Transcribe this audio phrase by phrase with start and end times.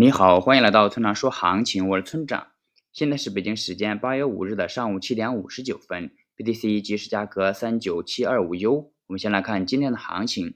[0.00, 2.46] 你好，欢迎来到村长说行情，我是村长。
[2.90, 8.92] 现在是北京时间八月五日的上午七点五十九分，BTC 即时价格三九七二五 U。
[9.08, 10.54] 我们先来看今天的行情，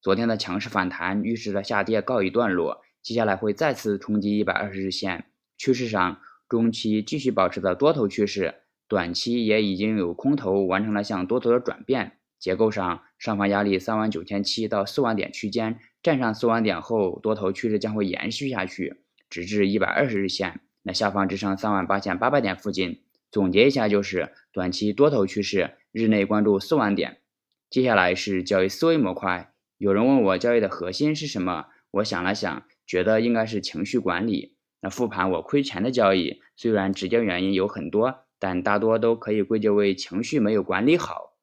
[0.00, 5.24] 昨天的强势反弹预示着下跌告一段落，接下来会再次冲击一百二十日线。
[5.58, 8.54] 趋势上，中期继续保持着多头趋势，
[8.86, 12.18] 短期也已经有空头完成了向多头的转变。
[12.38, 15.78] 结构上，上方压力三万九千七到四万点区间。
[16.02, 20.60] 站上四万点后，多头趋势将会延续下去，直至一百二十日线。
[20.82, 23.02] 那下方支撑三万八千八百点附近。
[23.32, 27.18] 总结一下就是，短期多头趋势，日内关注四万点。
[27.68, 29.52] 接下来是交易思维模块。
[29.78, 31.66] 有人问我交易的核心是什么？
[31.90, 34.54] 我想了想，觉得应该是情绪管理。
[34.80, 41.35] 那复盘我亏钱的交易，虽然直接原因有很多，但大多都可以归结为情绪没有管理好。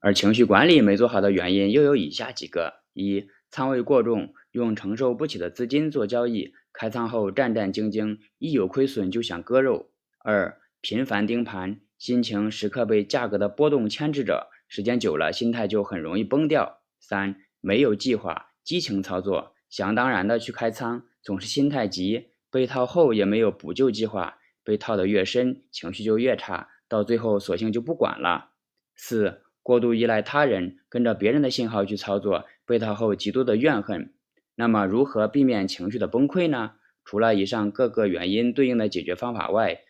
[0.00, 9.90] 而情绪管理没做好的原因又有以下几个：一仓位过重，用承受不起的资金做交易，开仓后战战兢兢，一有亏损就想割肉。
[10.18, 16.82] 二、频繁盯盘，心情时刻被价格的波动牵制着，时间久了，心态就很容易崩掉。
[17.00, 28.50] 三、没有计划，激情操作，想当然的去开仓，总是心太急，被套后也没有补救计划，被套得越深，情绪就越差，到最后索性就不管了。
[28.94, 32.46] 四、过度依赖他人，跟着别人的信号去操作。
[32.64, 34.14] 被套后极度的怨恨，
[34.54, 36.70] 那么如何避免情绪的崩溃呢？
[37.04, 39.80] 除了以上各个原因对应的解决方法外，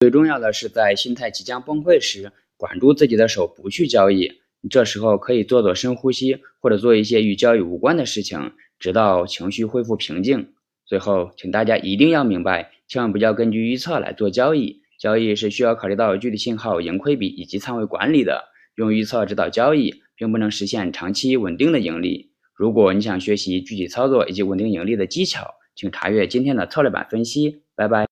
[0.00, 4.32] 最重要的是在心态即将崩溃时，管住自己的手，不去交易。
[4.70, 10.54] 这时候可以做做深呼吸，或者做一些与交易无关的事情，直到情绪恢复平静。
[10.86, 14.80] 最后，请大家一定要明白，千万不要根据预测来做交易。
[14.98, 18.53] 交易是需要考虑到具体信号、盈亏比以及仓位管理的。
[18.76, 20.04] 用预测指导交易。
[20.16, 22.30] 并不能实现长期稳定的盈利。
[22.54, 27.62] 如果你想学习具体操作以及稳定盈利的技巧，请查阅今天的策略版分析。
[27.74, 28.06] 拜拜。